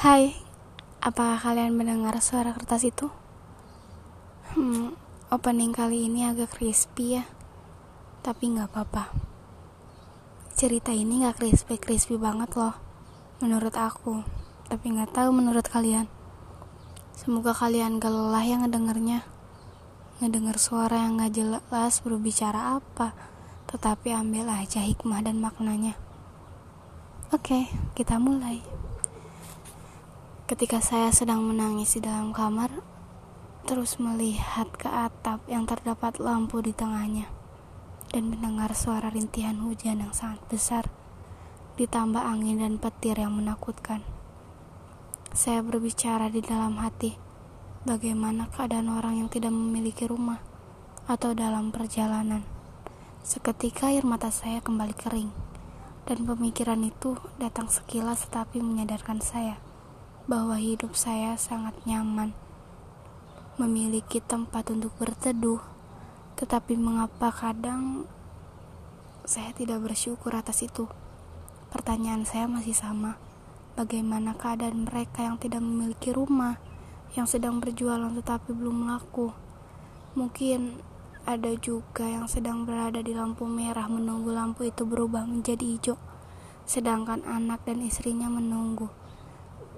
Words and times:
Hai, 0.00 0.32
apakah 1.04 1.36
kalian 1.36 1.76
mendengar 1.76 2.16
suara 2.24 2.56
kertas 2.56 2.88
itu? 2.88 3.12
Hmm, 4.56 4.96
opening 5.28 5.76
kali 5.76 6.08
ini 6.08 6.24
agak 6.24 6.56
crispy 6.56 7.20
ya, 7.20 7.28
tapi 8.24 8.48
nggak 8.48 8.72
apa-apa. 8.72 9.12
Cerita 10.56 10.88
ini 10.88 11.20
nggak 11.20 11.36
crispy-crispy 11.36 12.16
banget 12.16 12.48
loh, 12.56 12.80
menurut 13.44 13.76
aku, 13.76 14.24
tapi 14.72 14.88
nggak 14.88 15.12
tahu 15.12 15.36
menurut 15.36 15.68
kalian. 15.68 16.08
Semoga 17.12 17.52
kalian 17.52 18.00
gak 18.00 18.08
lelah 18.08 18.44
yang 18.48 18.64
ngedengernya, 18.64 19.28
ngedenger 20.24 20.56
suara 20.56 21.04
yang 21.04 21.20
nggak 21.20 21.36
jelas 21.36 22.00
berbicara 22.00 22.80
apa, 22.80 23.12
tetapi 23.68 24.16
ambil 24.16 24.48
aja 24.48 24.80
hikmah 24.80 25.20
dan 25.20 25.44
maknanya. 25.44 25.92
Oke, 27.36 27.68
kita 27.92 28.16
mulai. 28.16 28.64
Ketika 30.50 30.82
saya 30.82 31.14
sedang 31.14 31.46
menangis 31.46 31.94
di 31.94 32.02
dalam 32.02 32.34
kamar, 32.34 32.82
terus 33.70 34.02
melihat 34.02 34.66
ke 34.74 34.90
atap 34.90 35.46
yang 35.46 35.62
terdapat 35.62 36.18
lampu 36.18 36.58
di 36.58 36.74
tengahnya, 36.74 37.30
dan 38.10 38.34
mendengar 38.34 38.74
suara 38.74 39.14
rintihan 39.14 39.54
hujan 39.62 40.02
yang 40.02 40.10
sangat 40.10 40.42
besar, 40.50 40.90
ditambah 41.78 42.18
angin 42.18 42.66
dan 42.66 42.82
petir 42.82 43.14
yang 43.14 43.30
menakutkan. 43.38 44.02
Saya 45.30 45.62
berbicara 45.62 46.26
di 46.34 46.42
dalam 46.42 46.82
hati, 46.82 47.14
bagaimana 47.86 48.50
keadaan 48.50 48.90
orang 48.90 49.22
yang 49.22 49.30
tidak 49.30 49.54
memiliki 49.54 50.10
rumah 50.10 50.42
atau 51.06 51.30
dalam 51.30 51.70
perjalanan. 51.70 52.42
Seketika 53.22 53.94
air 53.94 54.02
mata 54.02 54.34
saya 54.34 54.58
kembali 54.58 54.98
kering, 54.98 55.30
dan 56.10 56.26
pemikiran 56.26 56.82
itu 56.82 57.14
datang 57.38 57.70
sekilas 57.70 58.26
tetapi 58.26 58.58
menyadarkan 58.58 59.22
saya 59.22 59.69
bahwa 60.28 60.60
hidup 60.60 60.92
saya 60.92 61.38
sangat 61.40 61.72
nyaman, 61.88 62.36
memiliki 63.56 64.20
tempat 64.20 64.68
untuk 64.68 64.92
berteduh, 65.00 65.60
tetapi 66.36 66.76
mengapa 66.76 67.32
kadang 67.32 68.04
saya 69.24 69.52
tidak 69.56 69.80
bersyukur 69.80 70.32
atas 70.36 70.60
itu? 70.60 70.88
Pertanyaan 71.72 72.26
saya 72.26 72.50
masih 72.50 72.74
sama. 72.76 73.16
Bagaimana 73.78 74.36
keadaan 74.36 74.84
mereka 74.84 75.24
yang 75.24 75.40
tidak 75.40 75.62
memiliki 75.64 76.12
rumah, 76.12 76.60
yang 77.16 77.24
sedang 77.24 77.62
berjualan 77.62 78.10
tetapi 78.12 78.52
belum 78.52 78.90
laku? 78.90 79.32
Mungkin 80.18 80.82
ada 81.24 81.54
juga 81.56 82.08
yang 82.08 82.26
sedang 82.26 82.66
berada 82.66 83.00
di 83.00 83.14
lampu 83.14 83.46
merah 83.46 83.86
menunggu 83.86 84.34
lampu 84.34 84.68
itu 84.68 84.82
berubah 84.84 85.24
menjadi 85.24 85.62
hijau, 85.62 85.96
sedangkan 86.66 87.22
anak 87.24 87.62
dan 87.64 87.80
istrinya 87.86 88.26
menunggu 88.26 88.99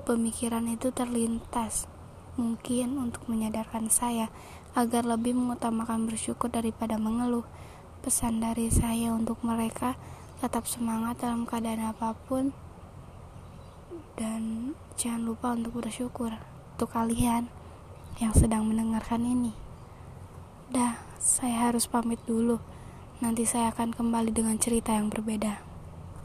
Pemikiran 0.03 0.67
itu 0.67 0.91
terlintas, 0.91 1.87
mungkin 2.35 2.99
untuk 2.99 3.23
menyadarkan 3.31 3.87
saya 3.87 4.35
agar 4.75 5.07
lebih 5.07 5.39
mengutamakan 5.39 6.11
bersyukur 6.11 6.51
daripada 6.51 6.99
mengeluh. 6.99 7.47
Pesan 8.03 8.43
dari 8.43 8.67
saya 8.67 9.15
untuk 9.15 9.39
mereka 9.47 9.95
tetap 10.43 10.67
semangat 10.67 11.23
dalam 11.23 11.47
keadaan 11.47 11.95
apa 11.95 12.19
pun 12.27 12.51
dan 14.19 14.75
jangan 14.99 15.23
lupa 15.23 15.55
untuk 15.55 15.79
bersyukur 15.79 16.35
untuk 16.75 16.91
kalian 16.91 17.47
yang 18.19 18.35
sedang 18.35 18.67
mendengarkan 18.67 19.23
ini. 19.23 19.55
Dah, 20.67 20.99
saya 21.23 21.71
harus 21.71 21.87
pamit 21.87 22.19
dulu. 22.27 22.59
Nanti 23.23 23.47
saya 23.47 23.71
akan 23.71 23.95
kembali 23.95 24.35
dengan 24.35 24.59
cerita 24.59 24.99
yang 24.99 25.15
berbeda. 25.15 25.72